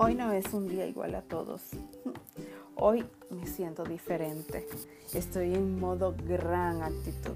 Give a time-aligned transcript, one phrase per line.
[0.00, 1.60] Hoy no es un día igual a todos.
[2.76, 4.64] Hoy me siento diferente.
[5.12, 7.34] Estoy en modo gran actitud.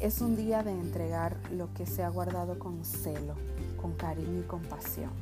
[0.00, 3.36] Es un día de entregar lo que se ha guardado con celo,
[3.80, 5.12] con cariño y compasión.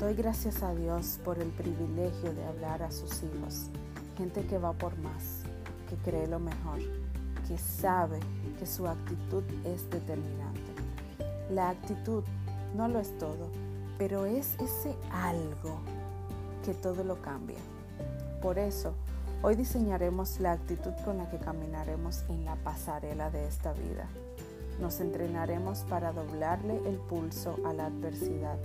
[0.00, 3.68] Doy gracias a Dios por el privilegio de hablar a sus hijos,
[4.16, 5.42] gente que va por más,
[5.88, 6.80] que cree lo mejor,
[7.46, 8.18] que sabe
[8.58, 10.72] que su actitud es determinante.
[11.50, 12.24] La actitud
[12.76, 13.48] no lo es todo,
[13.98, 15.80] pero es ese algo
[16.64, 17.58] que todo lo cambia.
[18.40, 18.94] Por eso,
[19.42, 24.08] hoy diseñaremos la actitud con la que caminaremos en la pasarela de esta vida.
[24.80, 28.58] Nos entrenaremos para doblarle el pulso a la adversidad,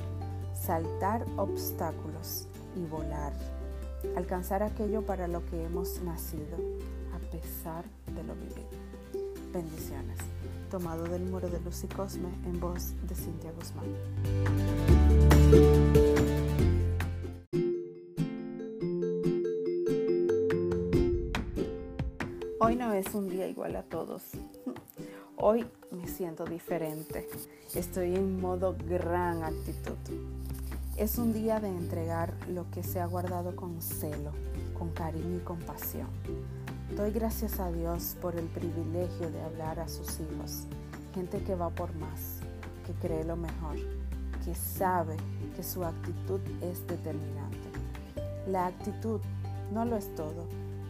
[0.53, 3.33] saltar obstáculos y volar.
[4.15, 6.57] Alcanzar aquello para lo que hemos nacido,
[7.13, 7.83] a pesar
[8.15, 8.67] de lo vivido.
[9.53, 10.17] Bendiciones.
[10.69, 15.16] Tomado del muro de Luz y Cosme en voz de Cintia Guzmán.
[22.59, 24.23] Hoy no es un día igual a todos.
[25.37, 27.29] Hoy me siento diferente.
[27.75, 29.93] Estoy en modo gran actitud.
[30.97, 34.31] Es un día de entregar lo que se ha guardado con celo,
[34.75, 36.07] con cariño y compasión.
[36.95, 40.63] Doy gracias a Dios por el privilegio de hablar a sus hijos,
[41.13, 42.39] gente que va por más,
[42.87, 43.75] que cree lo mejor,
[44.43, 45.15] que sabe
[45.55, 47.69] que su actitud es determinante.
[48.47, 49.21] La actitud
[49.71, 50.47] no lo es todo,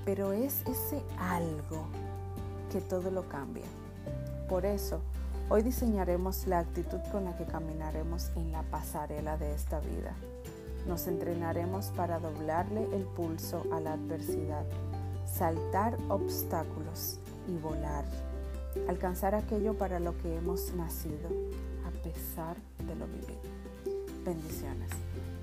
[0.08, 1.86] pero es ese algo
[2.72, 3.66] que todo lo cambia.
[4.48, 5.02] Por eso,
[5.50, 10.16] hoy diseñaremos la actitud con la que caminaremos en la pasarela de esta vida.
[10.88, 14.64] Nos entrenaremos para doblarle el pulso a la adversidad,
[15.26, 17.20] saltar obstáculos
[17.50, 18.06] y volar.
[18.88, 21.28] Alcanzar aquello para lo que hemos nacido,
[21.86, 22.56] a pesar
[22.88, 23.42] de lo vivido.
[24.24, 24.90] Bendiciones.